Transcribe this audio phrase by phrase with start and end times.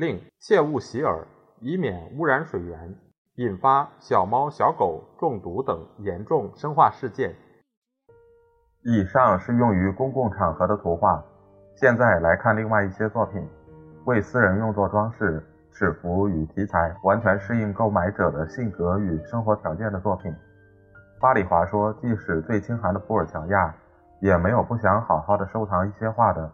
[0.00, 1.26] 另切勿洗耳，
[1.58, 2.96] 以免污染水源，
[3.34, 7.34] 引发小猫小狗中毒等严重生化事件。
[8.82, 11.22] 以上是用于公共场合的图画。
[11.74, 13.46] 现在来看另外一些作品，
[14.06, 20.34] 为私人用作装饰、尺幅与题材完全适应购买者的性格与生活条件的作品。
[21.20, 23.74] 巴里华说：“即使最清寒的普尔乔亚，
[24.22, 26.50] 也没有不想好好的收藏一些画的。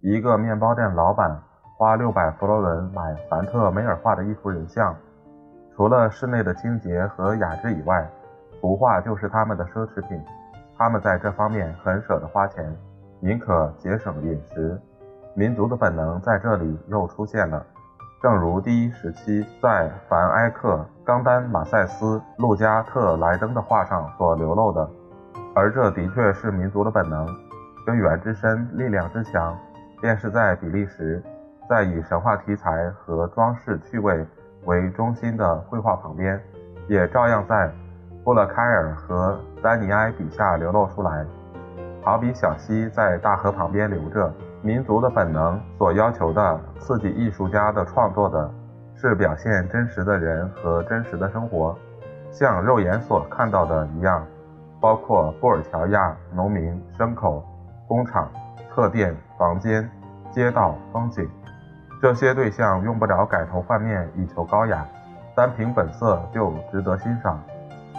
[0.00, 1.40] 一个面包店老板
[1.80, 4.94] 花六百弗罗伦买凡特梅尔画的一幅人像，
[5.74, 8.06] 除了室内的清洁和雅致以外，
[8.60, 10.22] 图画就是他们的奢侈品。
[10.76, 12.70] 他们在这方面很舍得花钱，
[13.20, 14.78] 宁可节省饮食。
[15.32, 17.64] 民族的本能在这里又出现了。”
[18.20, 24.86] 正如第一时期在凡埃克、冈丹、马赛斯、路加特莱登的画上所流露的，
[25.54, 27.26] 而这的确是民族的本能，
[27.86, 29.56] 根源之深，力量之强，
[30.02, 31.22] 便是在比利时，
[31.70, 34.26] 在以神话题材和装饰趣味
[34.64, 36.42] 为中心的绘画旁边，
[36.88, 37.70] 也照样在
[38.24, 41.24] 布勒开尔和丹尼埃笔下流露出来，
[42.02, 44.32] 好比小溪在大河旁边流着。
[44.62, 48.50] 民族的本能所要求的刺激艺术家的创作的，
[48.96, 51.78] 是表现真实的人和真实的生活，
[52.32, 54.26] 像肉眼所看到的一样，
[54.80, 57.44] 包括布尔乔亚、农民、牲口、
[57.86, 58.28] 工厂、
[58.74, 59.88] 客店、房间、
[60.32, 61.30] 街道、风景。
[62.00, 64.86] 这些对象用不着改头换面以求高雅，
[65.36, 67.38] 单凭本色就值得欣赏。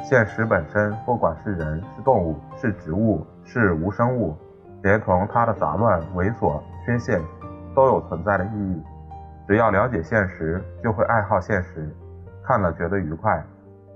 [0.03, 4.35] 现实本身，不管是人、是动物、是植物、是无生物。
[4.81, 7.21] 连同它的杂乱、猥琐、缺陷，
[7.75, 8.83] 都有存在的意义。
[9.47, 11.95] 只要了解现实，就会爱好现实，
[12.43, 13.43] 看了觉得愉快。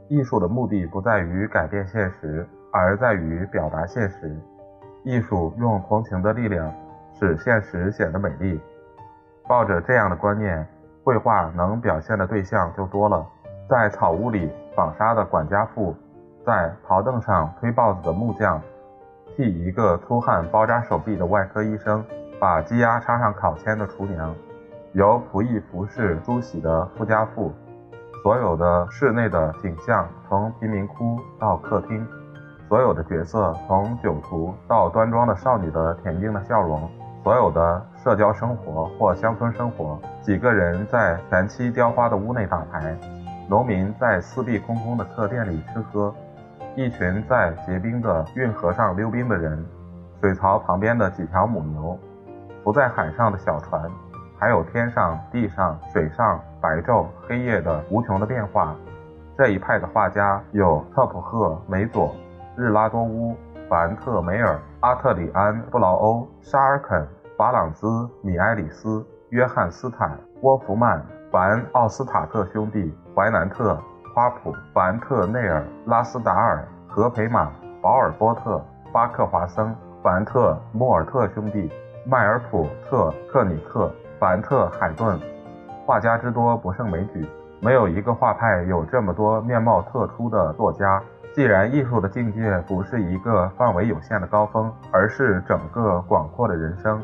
[0.07, 4.39] 艺术的目的不在于改变现实，而在于表达现实。
[5.03, 6.71] 艺术用同情的力量，
[7.19, 8.61] 使现实显得美丽。
[9.47, 10.67] 抱着这样的观念，
[11.03, 13.25] 绘画能表现的对象就多了。
[13.69, 15.95] 在草屋里纺纱的管家妇，
[16.45, 18.61] 在刨凳上推刨子的木匠。
[19.35, 22.01] 替一个粗汉包扎手臂的外科医生
[22.39, 24.33] 把鸡鸭插上烤签的厨娘，
[24.93, 27.51] 由仆役服侍梳洗的富家妇，
[28.23, 32.07] 所有的室内的景象，从贫民窟到客厅，
[32.69, 36.89] 所有的角色，从酒徒到端庄的少女的恬静的笑容，
[37.25, 42.95] 所有的社交生活或乡村生活，几个人在全漆雕花的屋内打牌，
[43.49, 46.13] 农民在四壁空空的客店里吃喝。
[46.75, 49.65] 一群在结冰的运河上溜冰的人，
[50.21, 51.97] 水槽旁边的几条母牛，
[52.63, 53.89] 浮在海上的小船，
[54.37, 58.75] 还有天上、地上、水上白昼黑夜的无穷的变化。
[59.35, 62.13] 这一派的画家有特普赫、梅佐、
[62.55, 63.35] 日拉多乌、
[63.67, 67.03] 凡特梅尔、阿特里安、布劳欧、沙尔肯、
[67.37, 67.87] 法朗兹、
[68.21, 73.77] 米埃里斯、约翰斯坦、沃弗曼、凡奥斯塔特兄弟、怀南特。
[74.13, 77.51] 花普、凡特内尔、拉斯达尔、何培马、
[77.81, 78.63] 保尔波特、
[78.93, 81.69] 巴克华森、凡特莫尔特兄弟、
[82.05, 85.19] 迈尔普特克里克、凡特海顿，
[85.85, 87.27] 画家之多不胜枚举，
[87.59, 91.03] 没有一个画派有这么多面貌特殊的作家。
[91.33, 97.03] 既然艺术的境界不是一个范围有限的高峰，而是整个广阔的人生，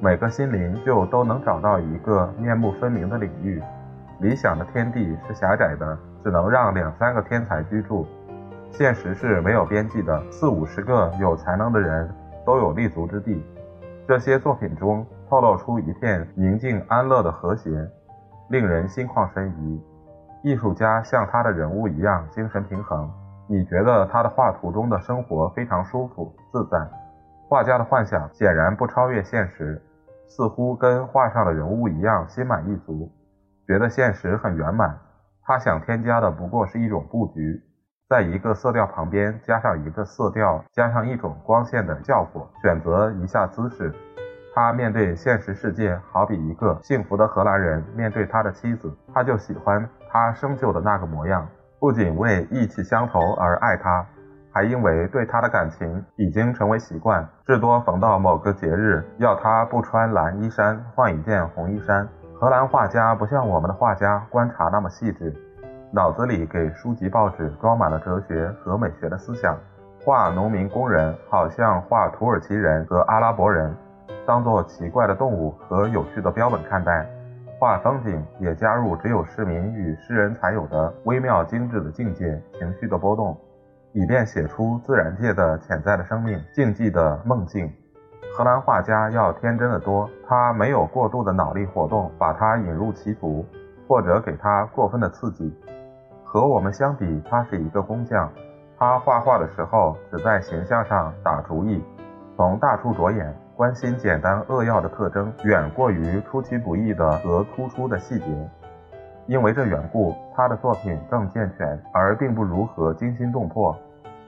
[0.00, 3.62] 每个心灵就都能找到一个面目分明的领域。
[4.20, 5.98] 理想的天地是狭窄的。
[6.26, 8.04] 只能让两三个天才居住，
[8.72, 10.20] 现实是没有边际的。
[10.28, 12.12] 四五十个有才能的人
[12.44, 13.46] 都有立足之地。
[14.08, 17.70] 这些作品中透露出一片宁静安乐的和谐，
[18.48, 19.80] 令人心旷神怡。
[20.42, 23.08] 艺术家像他的人物一样精神平衡，
[23.46, 26.76] 你觉得他的画图中的生活非常舒服自在。
[27.48, 29.80] 画家的幻想显然不超越现实，
[30.28, 33.10] 似乎跟画上的人物一样心满意足，
[33.66, 34.98] 觉得现实很圆满。
[35.44, 37.62] 他想添加的不过是一种布局，
[38.08, 43.94] 在一个色调旁边加上一个色调，加上一种光线的效果，选择一下姿势。
[44.54, 51.46] 他面对现实世界，好比一个幸福的荷兰人面对他的妻子，他就喜欢他生就的那个模样，
[51.78, 54.06] 不仅为意气相投而爱他，
[54.56, 62.08] 还因为对他的感情已经成为习惯，至多逢到某个节日，要他不穿蓝衣衫，换一件红衣衫。
[62.40, 65.30] 荷兰画家不像我们的画家观察那么细致，
[65.92, 69.54] 脑子里给书籍报纸装满了哲学和美学的思想，
[70.02, 73.76] 画农民工人好像画土耳其人和阿拉伯人，
[74.26, 77.06] 当做奇怪的动物和有趣的标本看待。
[77.60, 83.36] 画风景也加入只有市民与诗人才有的微妙精致的境界、情绪的波动，
[83.96, 87.72] 以便写出自然界的潜在的生命、竞技的梦境。
[88.36, 93.42] 荷兰画家要天真的多，他没有过度的脑力活动把他引入歧途，
[93.88, 95.50] 或者给他过分的刺激。
[96.22, 98.30] 和我们相比，他是一个工匠，
[98.78, 101.82] 他画画的时候只在形象上打主意，
[102.36, 103.34] 从大处着眼。
[103.56, 108.50] 关心简单扼要的特征，远过于出其不意的和突出的细节。
[109.26, 113.74] 因为这缘故，他的作品更健全，而并不如何惊心动魄。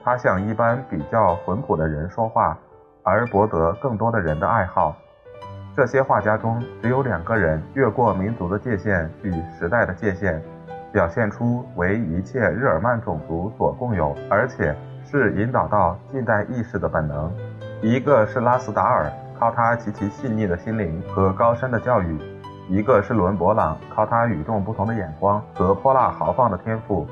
[0.09, 2.57] 他向一般比较浑朴的人说话，
[3.03, 4.95] 而博得更多的人的爱好。
[5.77, 10.41] 这些画家中，只有两个人越过民族的界限与时代的界限，
[10.91, 14.75] 表现出为一切日耳曼种族所共有，而且
[15.05, 17.31] 是引导到近代意识的本能。
[17.83, 22.17] 一个是拉斯达尔，靠他极其细腻的心灵和高深的教育；
[22.67, 27.05] 一个是伦勃朗，靠他与众不同的眼光和泼辣豪放的天赋。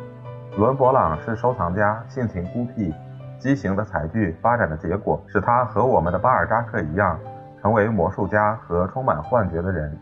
[0.57, 2.91] 伦勃朗是收藏家，性情孤僻，
[3.37, 7.19] 畸形的才具发展的结果，使他和我们的巴尔扎克一样，
[7.61, 9.95] 成为魔术家和充满幻觉的人，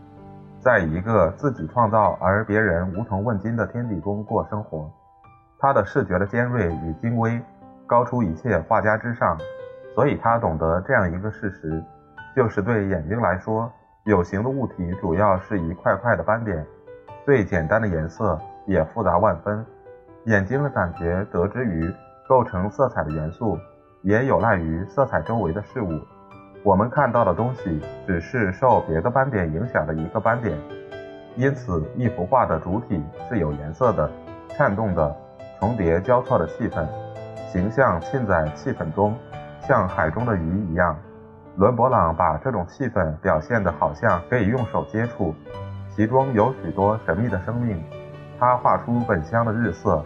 [0.58, 4.90] 在一个自己创造而别人无从问津的天地中过生活。
[5.58, 7.38] 他的视觉的尖锐与精微，
[7.86, 9.36] 高出一切画家之上。
[9.94, 11.84] 所以他懂得这样一个事实，
[12.34, 13.70] 就是对眼睛来说，
[14.04, 16.64] 有形的物体主要是一块块的斑点，
[17.26, 19.62] 最简单的颜色也复杂万分。
[20.26, 21.88] 眼睛的感觉得之于
[22.26, 23.56] 构成色彩的元素，
[24.02, 26.00] 也有赖于色彩周围的事物。
[26.64, 30.58] 我们看到的东西只是受别的斑点影响的一个斑点，
[31.36, 34.10] 因此一幅画的主体是有颜色的、
[34.48, 35.14] 颤动的、
[35.60, 36.84] 重叠交错的气氛，
[37.52, 39.14] 形象浸在气氛中。
[39.60, 40.96] 像海中的鱼一样，
[41.56, 45.32] 伦勃朗把这种气氛表现得好像可以用手接触，
[45.94, 47.80] 其中有许多神秘的生命。
[48.38, 50.02] 他画出本乡的日色，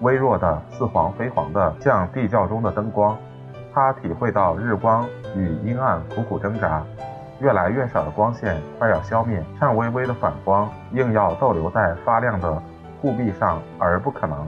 [0.00, 3.16] 微弱的似黄非黄的，像地窖中的灯光。
[3.72, 6.82] 他体会到日光与阴暗苦苦挣扎，
[7.40, 12.62] 越来越少的光线快要消灭，颤巍巍的反光硬要逗留在发亮的
[13.00, 14.46] 护壁上而不可能。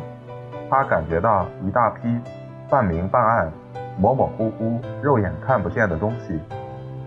[0.68, 2.20] 他感觉到一大批
[2.68, 3.52] 半明半暗。
[3.98, 6.40] 模模糊糊、肉眼看不见的东西，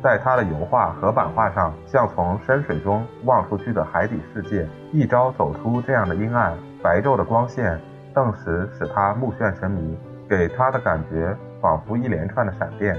[0.03, 4.67] 在他的油画和版画上，像从深水中望出去的海底世界。
[4.91, 6.53] 一朝走出这样的阴暗，
[6.83, 7.79] 白昼的光线
[8.13, 9.97] 顿时使他目眩神迷，
[10.29, 12.97] 给他的感觉仿佛一连串的闪电、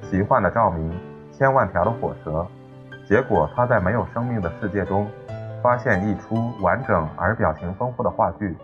[0.00, 0.90] 奇幻的照明、
[1.30, 2.46] 千万条的火舌。
[3.06, 5.06] 结果他在没有生命的世界中，
[5.62, 8.56] 发现一出完整而表情丰富的话剧，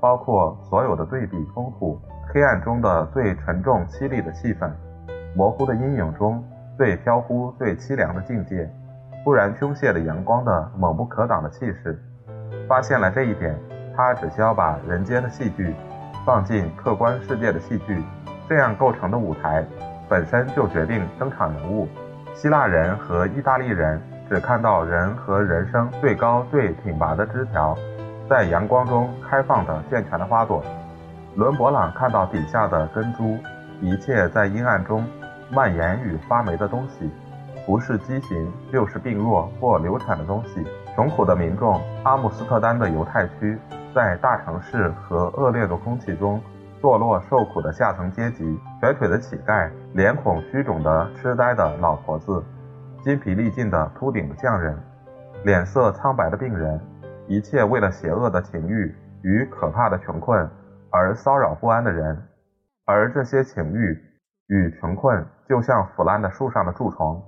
[0.00, 1.98] 包括所有的对比丰富。
[2.30, 4.70] 黑暗中的最沉重凄厉的气氛，
[5.34, 6.44] 模糊的阴影中
[6.76, 8.68] 最飘忽、最凄凉的境界，
[9.24, 12.00] 突然凶泻的阳光的猛不可挡的气势。
[12.68, 13.58] 发现了这一点，
[13.96, 15.74] 他只需要把人间的戏剧
[16.24, 18.02] 放进客观世界的戏剧，
[18.48, 19.64] 这样构成的舞台
[20.08, 21.88] 本身就决定登场人物。
[22.34, 27.76] 希腊人和意大利人只看到人和人生最高、最挺拔的枝条，
[28.30, 30.64] 在阳光中开放的健全的花朵。
[31.36, 33.38] 伦勃朗看到底下的根株，
[33.80, 35.04] 一切在阴暗中
[35.52, 37.10] 蔓延与发霉的东西，
[37.66, 40.66] 不是畸形，就是病弱或流产的东西。
[40.94, 43.58] 穷苦的民众，阿姆斯特丹的犹太区，
[43.94, 46.40] 在大城市和恶劣的空气中
[46.80, 52.42] 堕落受苦的下层阶级，瘸腿的乞丐，脸孔虚肿的痴呆的老婆子，
[53.04, 54.76] 筋疲力尽的秃顶的匠人，
[55.44, 56.80] 脸色苍白的病人，
[57.28, 60.48] 一切为了邪恶的情欲与可怕的穷困。
[60.94, 62.22] 而骚扰不安的人，
[62.84, 63.98] 而这些情欲
[64.48, 67.22] 与穷困就像腐烂的树上的蛀虫，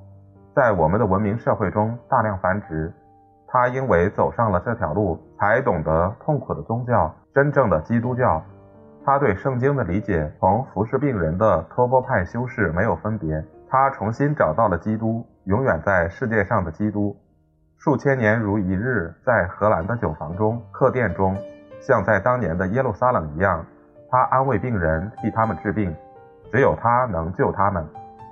[0.54, 2.90] 在我们的文明社会中大量繁殖。
[3.46, 8.42] 他因为走上了这条路，才懂得痛苦的宗教，真正的基督教。
[9.04, 13.44] 他对圣经的理解同服侍病人的托钵派修士没有分别。
[13.68, 17.14] 他重新找到了基督，永远在世界上的基督。
[17.76, 21.36] 数千年如一日，在荷兰的酒房中、客店中。
[21.82, 23.62] 像在当年的耶路撒冷一样，
[24.10, 25.94] 他安慰病人，替他们治病。
[26.52, 27.84] 只有他能救他们，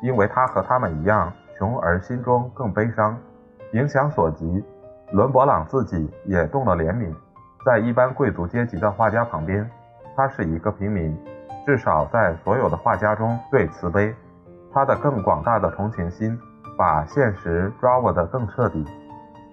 [0.02, 3.16] 因为他和他们一样穷，而心中更悲伤。
[3.72, 4.62] 影响所及，
[5.12, 7.14] 伦勃朗自己也动了怜悯。
[7.64, 9.70] 在一般贵族阶级的画家旁边，
[10.14, 11.16] 他是一个平民，
[11.64, 14.14] 至少在所有的画家中最慈悲。
[14.74, 16.38] 他的更广大的同情心，
[16.76, 18.84] 把现实抓握得更彻底。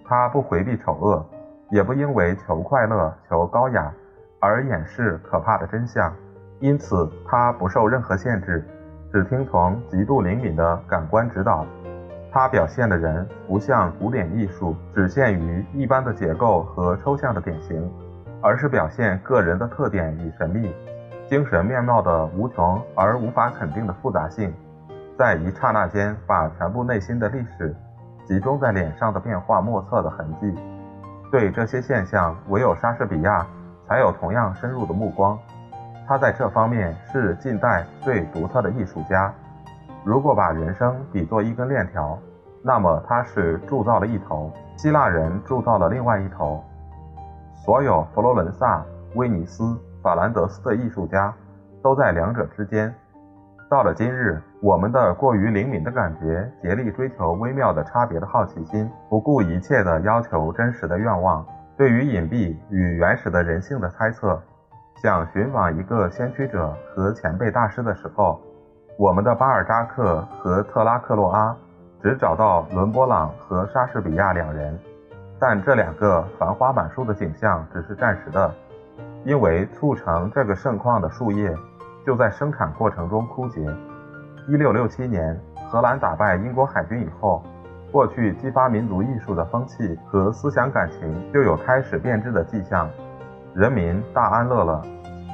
[0.06, 1.24] 他不回避丑恶，
[1.70, 3.94] 也不因为求快乐、求高雅
[4.40, 6.12] 而掩饰可怕的真相，
[6.60, 8.66] 因此他不受任何限制，
[9.12, 11.66] 只听从极度灵敏的感官指导。
[12.32, 17.92] 他表现的人不像古典艺术只限于一般的结构和抽象的典型，
[18.42, 20.72] 而是表现个人的特点与神秘、
[21.28, 24.54] 精神面貌的无穷而无法肯定的复杂性，
[25.18, 27.76] 在一刹那间把全部内心的历史。
[28.28, 30.54] 集中在脸上的变化莫测的痕迹，
[31.32, 33.44] 对这些现象，唯有莎士比亚
[33.88, 35.36] 才有同样深入的目光。
[36.10, 39.32] 他在这方面是近代最独特的艺术家。
[40.04, 42.18] 如果把人生比作一根链条，
[42.64, 46.64] 那么他是铸造了一头，希腊人铸造了另外一头。
[47.64, 51.32] 所有佛罗伦萨、威尼斯、法兰德斯的艺术家，
[51.84, 52.92] 都在两者之间。
[53.70, 61.46] 到了今日，我们的过于灵敏的感觉，竭力追求微妙的差别的好奇心，不顾一切的要求真实的愿望，
[61.78, 64.42] 对于隐蔽与原始的人性的猜测，
[65.02, 68.38] 想寻访一个先驱者和前辈大师的时候，
[68.98, 71.56] 我们的巴尔扎克和特拉克洛阿
[72.02, 74.78] 只找到伦勃朗和莎士比亚两人，
[75.40, 78.54] 但这两个繁花满树的景象只是暂时的，
[79.24, 81.56] 因为促成这个盛况的树叶。
[82.06, 83.62] 就在生产过程中枯竭。
[84.48, 85.40] 一六六七年，
[85.70, 87.44] 荷兰打败英国海军以后，
[87.92, 92.90] 过去激发民族艺术的风气和思想感情就有开始变质的迹象。
[93.60, 94.82] 人民大安乐了。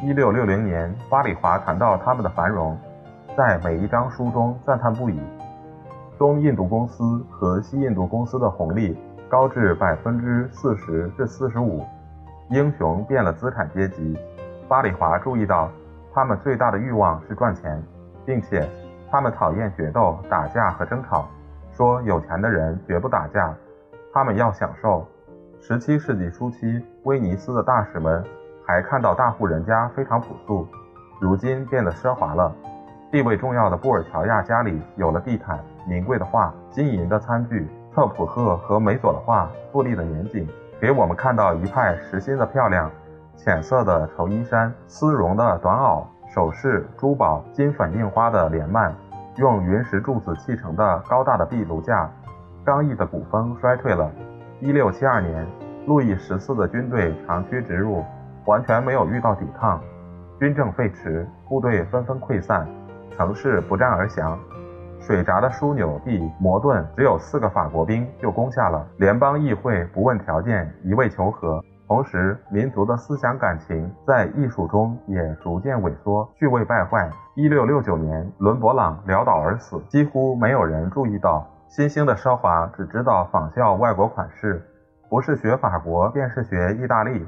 [0.02, 2.76] 一六六零年，巴里华谈到他们的繁荣，
[3.38, 5.22] 在每一章书中赞叹不已。
[6.18, 8.98] 东印度公司和西印度公司的红利
[9.30, 11.86] 高至百分之四十至四十五，
[12.50, 14.18] 英雄变了资产阶级。
[14.68, 15.70] 巴里华注意到。
[16.12, 17.84] 他们最大的欲望是赚钱，
[18.26, 18.68] 并且
[19.12, 21.28] 他们讨厌决斗、打架和争吵。
[21.74, 23.54] 说有钱的人绝不打架，
[24.14, 25.06] 他们要享受。
[25.60, 28.24] 十七世纪初期，威尼斯的大使们
[28.66, 30.68] 还看到大户人家非常朴素，
[31.20, 32.52] 如今变得奢华了。
[33.12, 37.68] 地位重要的布尔乔亚家里有了地毯、名贵的画、金银的餐具。
[37.94, 40.46] 特普赫和梅佐的画富丽的严谨，
[40.82, 42.92] 给我们看到一派实心的漂亮。
[43.38, 48.92] 浅色的绸衣衫，丝绒的短袄，首饰、珠宝、金粉印花的帘幔，
[49.38, 52.10] 用云石柱子砌成的高大的壁炉架，
[52.66, 54.12] 刚毅的古风衰退了。
[54.60, 55.48] 一六七二年，
[55.86, 58.04] 路易十四的军队长驱直入，
[58.46, 59.80] 完全没有遇到抵抗，
[60.40, 62.68] 军政废弛，部队纷纷溃散，
[63.12, 64.38] 城市不战而降。
[65.00, 68.84] 水闸的枢纽地摩顿，只有四个法国兵就攻下了。
[68.98, 71.64] 联邦议会不问条件，一味求和。
[71.88, 77.08] 同时，民族的思想感情在艺术中也逐渐萎缩，趣味败坏。
[77.36, 84.66] 一六六九年，伦勃朗潦倒而死，几乎没有人注意到新兴的奢华，只知道仿效外国款式，
[85.10, 87.28] 不是学法国，便是学意大利。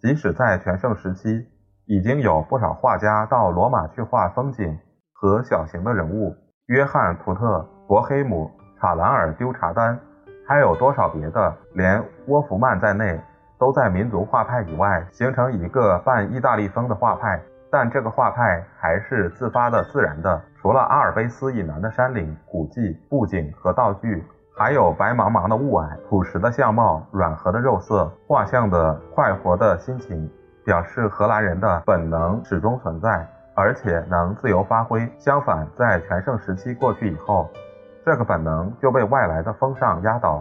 [0.00, 1.46] 即使在全盛时期，
[1.86, 4.78] 已经有不少画家到罗马去画风景
[5.12, 6.34] 和小型的人物，
[6.66, 9.98] 约翰·图特、伯黑姆、查兰尔·丢查丹，
[10.46, 13.20] 还有多少别的，连沃夫曼在内。
[13.56, 17.40] 都在民族画派以外形成一个半意大利风的画派，
[17.70, 20.42] 但这个画派还是自发的、自然的。
[20.60, 24.22] 除了阿尔卑斯以南的山岭、古迹、布景和道具，
[24.56, 30.30] 还有白茫茫的雾霭、朴实的相貌、软和的肉色、画像的快活的心情，
[30.64, 35.10] 表示荷兰人的本能始终存在，而且能自由发挥。
[35.18, 37.50] 相反，在全盛时期过去以后，
[38.04, 40.40] 这个本能就被外来的风尚压倒。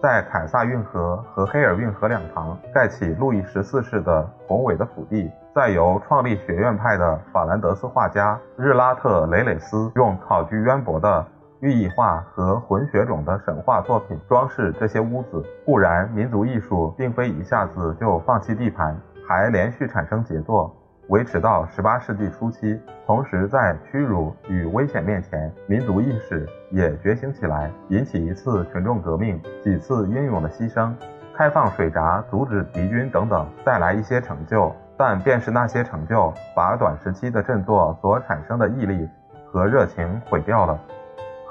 [0.00, 11.22] 在凯撒运河和黑尔运河两旁盖起路易十四式的宏伟的府地，再由创立学院派的法兰德斯画家日拉特雷雷斯用考据渊博的
[11.60, 15.44] 寓意画和混血种的神话作品装饰这些屋子。
[15.64, 18.96] 固然，民族艺术并非一下子就放弃地盘，
[19.28, 20.74] 还连续产生杰作。
[21.08, 30.94] 维持到十八世纪初期，同时在屈辱与危险面前，民族意识也觉醒起来，引起一次群众革命，几次英勇的牺牲，
[31.36, 34.72] 开放水闸，阻止敌军等等，带来一些成就。
[34.96, 39.08] 但便是那些成就，把短时期的振作所产生的毅力
[39.50, 40.78] 和热情毁掉了。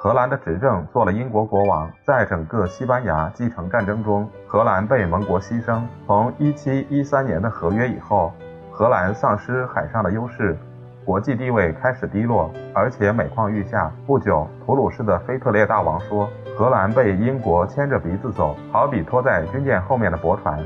[0.01, 5.81] 荷兰的执政做了英国国王，在整个西班牙继承战争中，荷兰被盟国牺牲。
[6.07, 8.31] 从一七一三年的合约以后。
[8.71, 10.57] 荷兰丧失海上的优势，
[11.03, 13.91] 国际地位开始低落，而且每况愈下。
[14.07, 20.65] 不久，普鲁士的腓特烈大王说：“荷兰被英国牵着鼻子走，好比拖在军舰后面的驳船。”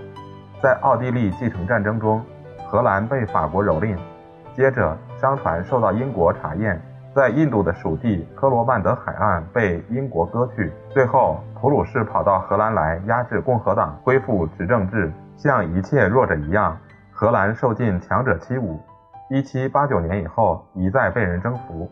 [0.61, 2.23] 在奥地利继承战争中，
[2.67, 3.97] 荷兰被法国蹂躏。
[4.55, 6.79] 接着，商船受到英国查验，
[7.15, 10.73] 在印度的属地科罗曼德海岸被英国割去。
[10.89, 16.75] 最后，普鲁士跑到荷兰来压制共和党，恢复执政制，像一切弱者一样。
[17.11, 18.79] 荷兰受尽强者欺侮。
[19.29, 21.89] 1789年以后，一再被人征服。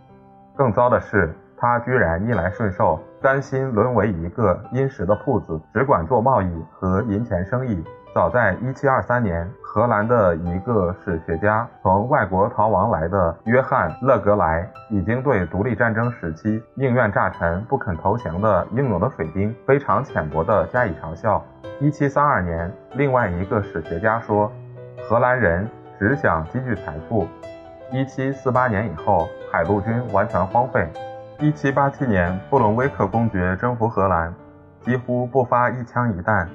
[0.55, 7.83] 更糟的是，他居然逆来顺受，甘心沦为一个殷实的铺子，只管做贸易和银钱生意。
[8.13, 21.41] 早在1723年，荷兰的一个史学家从外国逃亡来的约翰·勒格莱，已经对独立战争时期宁愿炸沉不肯投降的英勇的水兵非常浅薄地加以嘲笑。
[21.79, 24.51] 1732年，另外一个史学家说，
[25.07, 25.65] 荷兰人
[25.97, 27.25] 只想积聚财富。
[27.93, 30.85] 1748年以后，海陆军完全荒废。
[31.39, 34.33] 1787年，布伦威克公爵征服荷兰，
[34.81, 36.49] 几乎不发一枪一弹。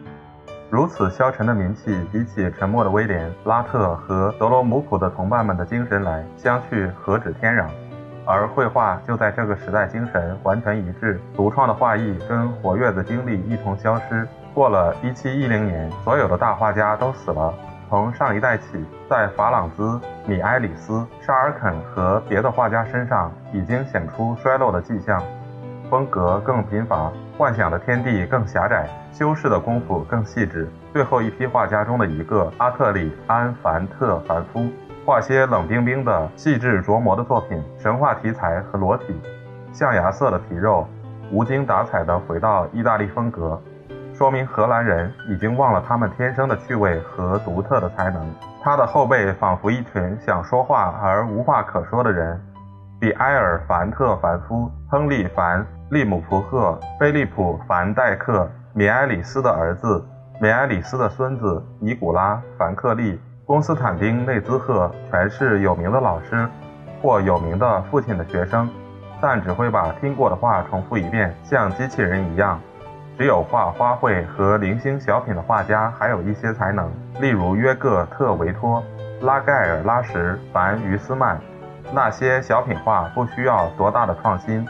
[0.68, 7.66] 如此消沉的名气，比起沉默的威廉、拉特和德罗姆普的同伴们的精神来相去何止天壤？
[8.26, 14.26] 而绘画就在这个时代精神完全一致，独创的画艺跟活跃的精力一同消失。
[14.52, 17.54] 过了1710年，所有的大画家都死了。
[17.88, 25.22] 从上一代起，在法朗兹、米埃里斯、沙尔肯和别的画家身上已经显出衰落的迹象，
[25.90, 27.10] 风格更贫乏。
[27.38, 30.66] 幻想的天地更狭窄，修饰的功夫更细致。
[30.92, 34.70] 最后一批画家中的一个阿特里安·凡特凡夫，
[35.04, 39.20] 画些冷冰冰的、细致琢磨的作品，神话题材和裸体，
[39.70, 40.88] 象牙色的皮肉，
[41.30, 43.60] 无精打采地回到意大利风格，
[44.14, 48.26] 说明荷兰人已经忘了他们天生的趣味和独特的才能。
[48.62, 52.40] 他的后辈仿佛一群想说话而无话可说的人，
[52.98, 55.66] 比埃尔·凡特凡夫、亨利·凡。
[55.90, 60.04] 利姆福赫、菲利普·凡戴克、米埃里斯的儿子、
[60.40, 66.48] 米埃里斯的孙子尼古拉·凡克利、公斯坦丁内兹赫，全是有名的老师
[67.00, 68.68] 或有名的父亲的学生，
[69.20, 72.60] 但只会把听过的话重复一遍，像机器人一样。
[73.16, 76.90] 只有画花卉和零星小品的画家还有一些才能，
[77.20, 78.82] 例如约各特维托、
[79.22, 81.38] 拉盖尔拉什、凡于斯曼。
[81.94, 84.66] 那些小品画不需要多大的创新。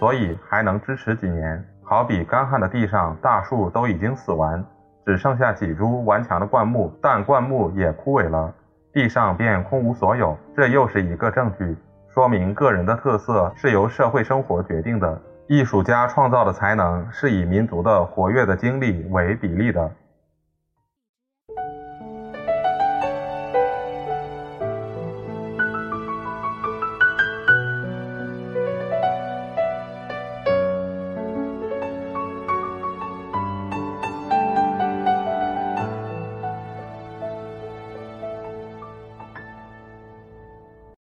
[0.00, 4.64] 所以还能支持几年，好比干旱的地上，大树都已经死完，
[5.04, 8.50] 只剩下几株顽强的灌木，但灌木也枯萎了，
[8.94, 10.34] 地上便空无所有。
[10.56, 11.76] 这又是一个证据，
[12.14, 15.20] 说明个人的特色是由社会生活决定的。
[15.48, 19.90] 艺术家创造的才能是以民族的活跃的经历为比例的。